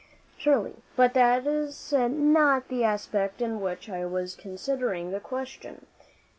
"Surely. 0.35 0.77
But 0.95 1.13
that 1.13 1.45
is 1.45 1.93
not 1.93 2.69
the 2.69 2.83
aspect 2.83 3.39
in 3.39 3.61
which 3.61 3.87
I 3.87 4.03
was 4.07 4.33
considering 4.33 5.11
the 5.11 5.19
question. 5.19 5.85